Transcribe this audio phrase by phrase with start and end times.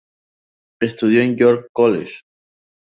[0.81, 2.21] Estudió en "York College".